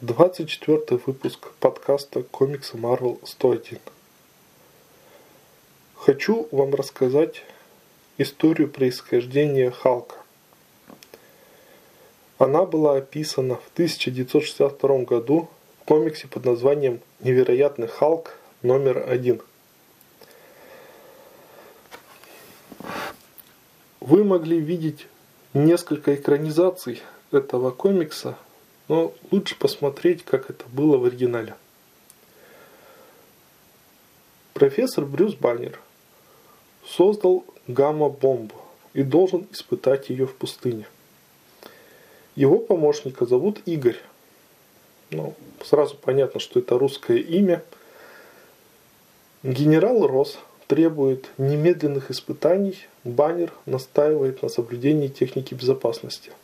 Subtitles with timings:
[0.00, 3.80] 24 выпуск подкаста комиксы Marvel 101.
[5.96, 7.42] Хочу вам рассказать
[8.16, 10.14] историю происхождения Халка.
[12.38, 15.48] Она была описана в 1962 году
[15.80, 19.40] в комиксе под названием «Невероятный Халк номер один».
[23.98, 25.08] Вы могли видеть
[25.54, 28.38] несколько экранизаций этого комикса
[28.88, 31.54] но лучше посмотреть, как это было в оригинале.
[34.54, 35.78] Профессор Брюс Баннер
[36.84, 38.54] создал гамма-бомбу
[38.94, 40.86] и должен испытать ее в пустыне.
[42.34, 43.98] Его помощника зовут Игорь.
[45.10, 47.62] Ну, сразу понятно, что это русское имя.
[49.42, 56.32] Генерал Рос требует немедленных испытаний, Баннер настаивает на соблюдении техники безопасности–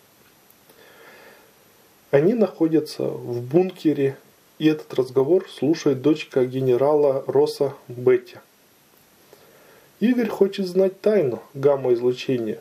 [2.14, 4.16] они находятся в бункере,
[4.60, 8.36] и этот разговор слушает дочка генерала Росса Бетти.
[9.98, 12.60] Игорь хочет знать тайну гамма-излучения,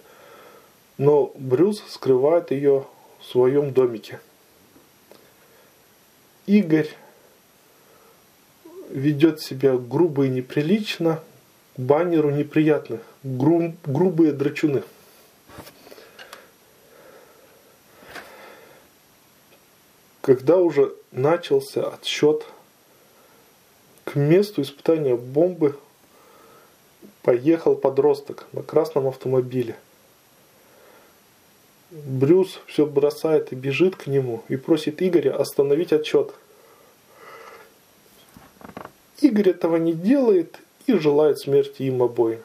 [0.97, 2.88] но Брюс скрывает ее
[3.19, 4.19] в своем домике.
[6.47, 6.89] Игорь
[8.89, 11.19] ведет себя грубо и неприлично,
[11.78, 14.81] баннеру неприятно, гру, грубые драчуны.
[20.23, 22.45] Когда уже начался отсчет
[24.05, 25.77] к месту испытания бомбы,
[27.23, 29.75] поехал подросток на красном автомобиле.
[31.91, 36.33] Брюс все бросает и бежит к нему и просит Игоря остановить отчет.
[39.19, 40.57] Игорь этого не делает
[40.88, 42.39] и желает смерти им обоим.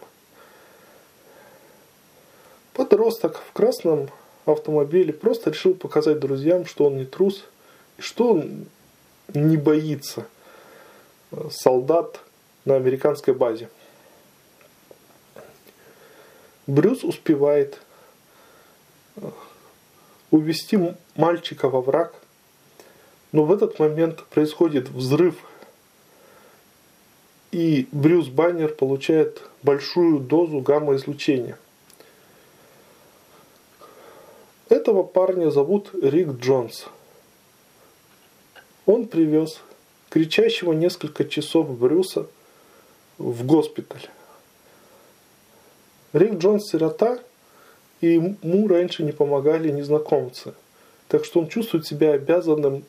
[2.72, 4.10] Подросток в красном
[4.46, 7.44] автомобиле просто решил показать друзьям, что он не трус–
[7.98, 8.44] что
[9.34, 10.26] не боится
[11.50, 12.20] солдат
[12.64, 13.68] на американской базе?
[16.66, 17.80] Брюс успевает
[19.16, 19.30] э,
[20.30, 20.78] увести
[21.16, 22.14] мальчика во враг,
[23.32, 25.36] но в этот момент происходит взрыв,
[27.50, 31.58] и Брюс Баннер получает большую дозу гамма-излучения.
[34.68, 36.86] Этого парня зовут Рик Джонс–
[38.88, 39.60] он привез
[40.08, 42.26] кричащего несколько часов Брюса
[43.18, 44.08] в госпиталь.
[46.14, 47.18] Рик Джонс сирота,
[48.00, 50.54] и ему раньше не помогали незнакомцы.
[51.08, 52.82] Так что он чувствует себя обязанным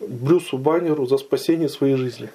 [0.00, 2.28] Брюсу Баннеру за спасение своей жизни.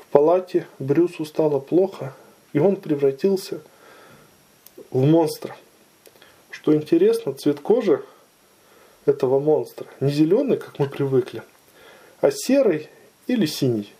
[0.00, 2.14] В палате Брюсу стало плохо,
[2.54, 3.60] и он превратился
[4.90, 5.54] в монстра.
[6.48, 8.02] Что интересно, цвет кожи
[9.08, 9.86] этого монстра.
[10.00, 11.42] Не зеленый, как мы привыкли,
[12.20, 12.88] а серый
[13.26, 13.92] или синий.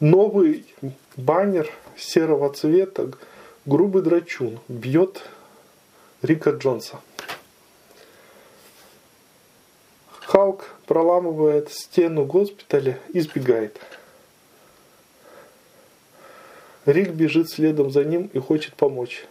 [0.00, 0.66] Новый
[1.16, 3.12] баннер серого цвета,
[3.66, 5.22] грубый драчун, бьет
[6.22, 7.00] Рика Джонса.
[10.08, 13.78] Халк проламывает стену госпиталя и сбегает.
[16.86, 19.24] Рик бежит следом за ним и хочет помочь.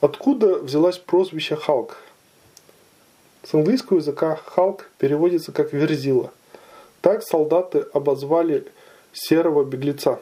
[0.00, 1.98] Откуда взялось прозвище Халк?
[3.42, 6.32] С английского языка Халк переводится как «верзила».
[7.02, 8.66] Так солдаты обозвали
[9.12, 10.20] серого беглеца.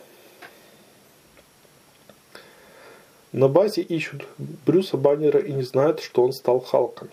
[3.33, 7.11] На базе ищут Брюса Баннера и не знают, что он стал Халком.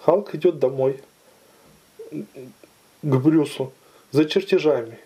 [0.00, 1.02] Халк идет домой
[2.10, 2.22] к
[3.16, 3.72] Брюсу
[4.10, 4.98] за чертежами.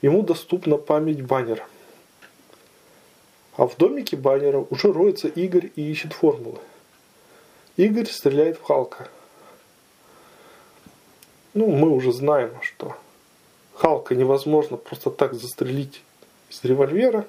[0.00, 1.66] Ему доступна память Баннера.
[3.56, 6.58] А в домике баннера уже роется Игорь и ищет формулы.
[7.76, 9.08] Игорь стреляет в Халка.
[11.52, 12.96] Ну, мы уже знаем, что
[13.74, 16.02] Халка невозможно просто так застрелить
[16.48, 17.26] из револьвера.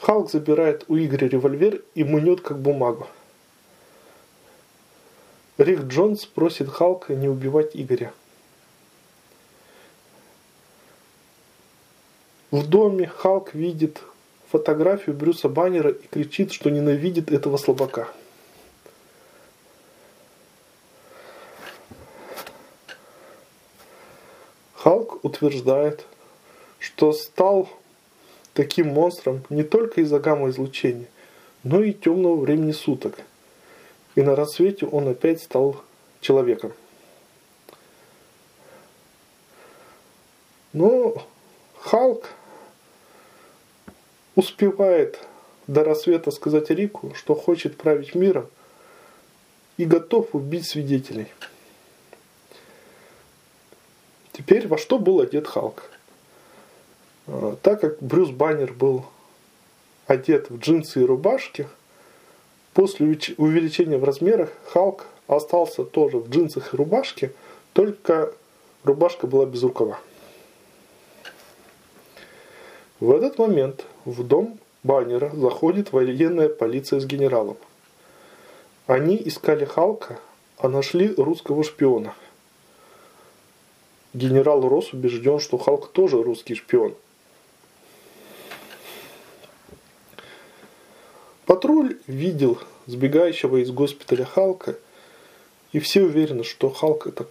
[0.00, 3.06] Халк забирает у Игоря револьвер и мнет как бумагу.
[5.56, 8.12] Рик Джонс просит Халка не убивать Игоря.
[12.50, 14.02] В доме Халк видит
[14.52, 18.08] фотографию Брюса Баннера и кричит, что ненавидит этого слабака.
[24.74, 26.04] Халк утверждает,
[26.78, 27.70] что стал
[28.52, 31.06] таким монстром не только из-за гамма-излучения,
[31.62, 33.14] но и темного времени суток.
[34.16, 35.82] И на рассвете он опять стал
[36.20, 36.74] человеком.
[40.74, 41.26] Но
[41.80, 42.28] Халк
[44.34, 45.18] успевает
[45.66, 48.48] до рассвета сказать Рику, что хочет править миром
[49.76, 51.28] и готов убить свидетелей.
[54.32, 55.90] Теперь во что был одет Халк?
[57.26, 59.04] А, так как Брюс Баннер был
[60.06, 61.68] одет в джинсы и рубашки,
[62.74, 63.06] после
[63.36, 67.32] увеличения в размерах Халк остался тоже в джинсах и рубашке,
[67.72, 68.32] только
[68.84, 69.98] рубашка была без рукава.
[73.00, 77.56] В этот момент в дом Баннера заходит военная полиция с генералом.
[78.86, 80.18] Они искали Халка,
[80.58, 82.14] а нашли русского шпиона.
[84.12, 86.94] Генерал Росс убежден, что Халк тоже русский шпион.
[91.46, 94.76] Патруль видел сбегающего из госпиталя Халка,
[95.72, 97.26] и все уверены, что Халк это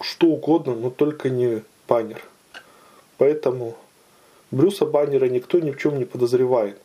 [0.00, 2.22] что угодно, но только не Баннер.
[3.18, 3.76] Поэтому
[4.52, 6.78] Брюса Баннера никто ни в чем не подозревает.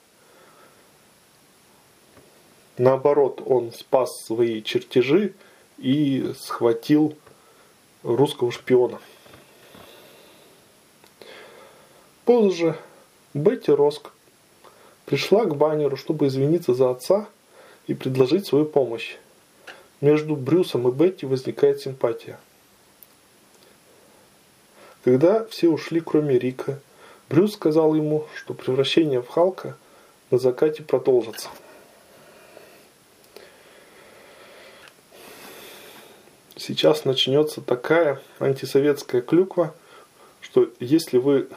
[2.77, 5.33] Наоборот, он спас свои чертежи
[5.77, 7.15] и схватил
[8.03, 8.99] русского шпиона.
[12.23, 12.77] Позже
[13.33, 14.11] Бетти Роск
[15.05, 17.27] пришла к Баннеру, чтобы извиниться за отца
[17.87, 19.17] и предложить свою помощь.
[19.99, 22.39] Между Брюсом и Бетти возникает симпатия.
[25.03, 26.79] Когда все ушли, кроме Рика,
[27.29, 29.75] Брюс сказал ему, что превращение в Халка
[30.31, 31.49] на закате продолжится.
[36.55, 39.73] Сейчас начнется такая антисоветская клюква,
[40.41, 41.47] что если вы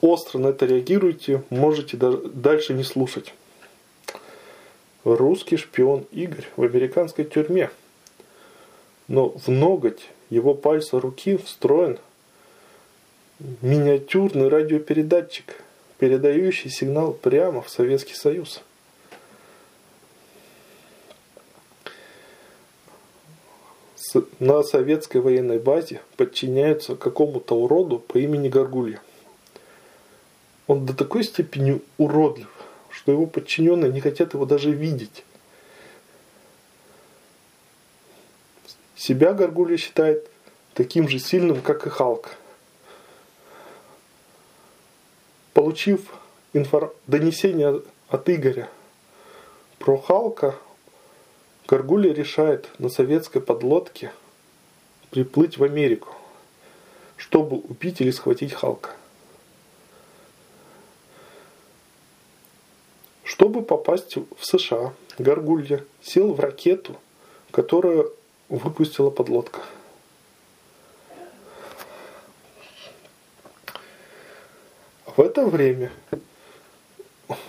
[0.00, 3.34] остро на это реагируете, можете дальше не слушать.
[5.04, 7.70] Русский шпион Игорь в американской тюрьме.
[9.08, 11.98] Но в ноготь его пальца руки встроен
[13.40, 15.62] миниатюрный радиопередатчик,
[15.98, 18.62] передающий сигнал прямо в Советский Союз.
[24.38, 29.00] на советской военной базе подчиняются какому-то уроду по имени Гаргулья.
[30.66, 32.48] Он до такой степени уродлив,
[32.90, 35.24] что его подчиненные не хотят его даже видеть.
[38.96, 40.28] Себя Гаргулья считает
[40.74, 42.36] таким же сильным, как и Халк.
[45.54, 46.12] Получив
[46.52, 46.94] инфор...
[47.06, 48.68] донесение от Игоря
[49.78, 50.56] про Халка,
[51.68, 54.12] Гаргулья решает на советской подлодке
[55.10, 56.08] приплыть в Америку,
[57.16, 58.90] чтобы убить или схватить Халка.
[63.22, 66.96] Чтобы попасть в США, Гаргулья сел в ракету,
[67.52, 68.12] которую
[68.48, 69.60] выпустила подлодка.
[75.16, 75.92] В это время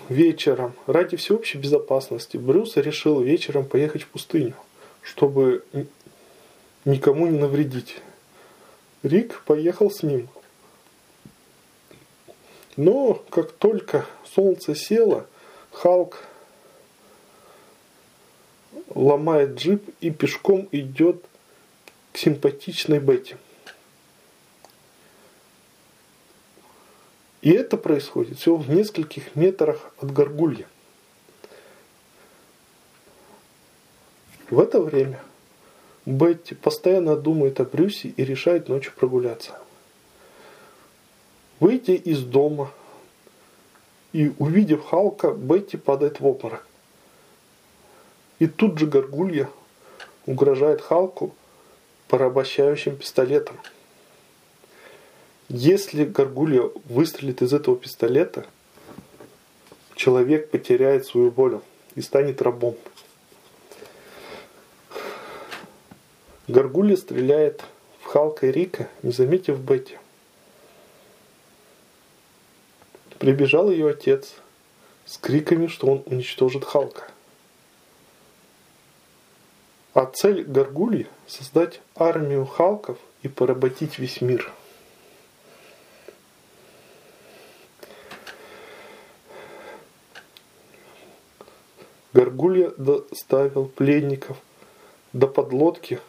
[0.07, 4.53] вечером ради всеобщей безопасности Брюс решил вечером поехать в пустыню,
[5.01, 5.65] чтобы
[6.85, 8.01] никому не навредить.
[9.01, 10.29] Рик поехал с ним.
[12.77, 15.25] Но как только солнце село,
[15.71, 16.23] Халк
[18.93, 21.23] ломает джип и пешком идет
[22.13, 23.35] к симпатичной Бетти.
[27.45, 30.65] И это происходит всего в нескольких метрах от горгулья.
[34.49, 35.21] В это время
[36.07, 39.59] Бетти постоянно думает о Брюсе и решает ночью прогуляться.
[41.59, 42.71] Выйдя из дома
[44.11, 46.65] и увидев Халка, Бетти падает в обморок.
[48.39, 49.51] И тут же горгулья
[50.25, 51.35] угрожает Халку
[52.07, 53.59] порабощающим пистолетом.
[55.47, 58.47] Если горгулья выстрелит из этого пистолета,
[59.95, 61.61] человек потеряет свою волю
[61.93, 62.75] и станет рабом.
[66.47, 67.63] Горгулья стреляет
[68.01, 69.97] в Халка и Рика, не заметив Бетти.
[73.19, 74.33] Прибежал ее отец
[75.05, 77.07] с криками, что он уничтожит Халка.
[79.93, 84.51] А цель Горгульи– создать армию Халков и поработить весь мир–
[92.15, 94.37] Горгулья доставил пленников
[95.11, 95.99] до подлодки.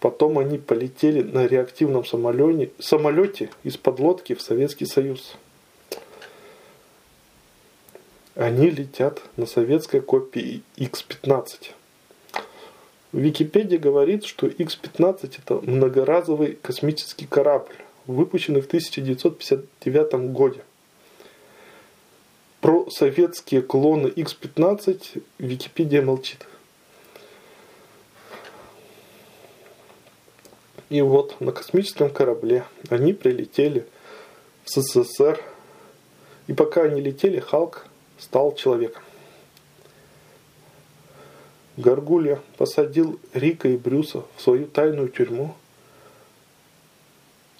[0.00, 5.36] Потом они полетели на реактивном самолете, самолете из подлодки в Советский Союз.
[8.34, 11.70] Они летят на советской копии X-15.
[13.12, 17.76] Википедия говорит, что X-15 это многоразовый космический корабль,
[18.08, 20.58] выпущенный в 1959 году.
[22.60, 26.46] Про советские клоны X-15 Википедия молчит.
[30.90, 33.86] И вот на космическом корабле они прилетели
[34.64, 35.40] в СССР.
[36.46, 37.86] И пока они летели, Халк
[38.18, 39.02] стал человеком.
[41.76, 45.54] Гаргулья посадил Рика и Брюса в свою тайную тюрьму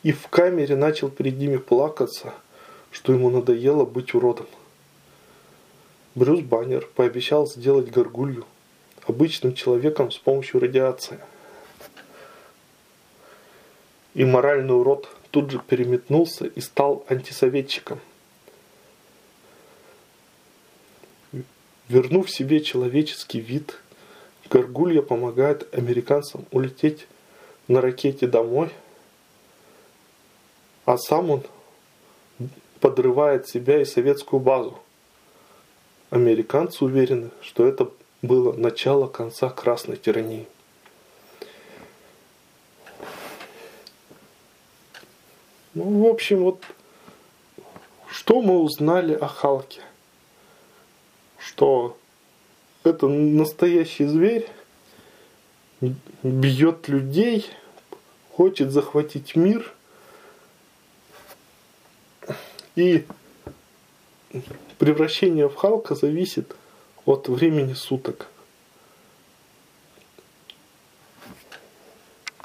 [0.02, 2.34] и в камере начал перед ними плакаться,
[2.90, 4.46] что ему надоело быть уродом.
[6.18, 8.44] Брюс Баннер пообещал сделать Гаргулью
[9.06, 11.20] обычным человеком с помощью радиации.
[14.14, 18.00] И моральный урод тут же переметнулся и стал антисоветчиком.
[21.88, 23.78] Вернув себе человеческий вид,
[24.50, 27.06] Гаргулья помогает американцам улететь
[27.68, 28.70] на ракете домой,
[30.84, 31.42] а сам он
[32.80, 34.80] подрывает себя и советскую базу.
[36.10, 37.90] Американцы уверены, что это
[38.22, 40.46] было начало конца красной тирании.
[45.74, 46.64] Ну, в общем, вот
[48.08, 49.82] что мы узнали о Халке?
[51.38, 51.96] Что
[52.84, 54.48] это настоящий зверь,
[56.22, 57.46] бьет людей,
[58.32, 59.72] хочет захватить мир.
[62.76, 63.04] И
[64.78, 66.54] превращение в Халка зависит
[67.04, 68.28] от времени суток.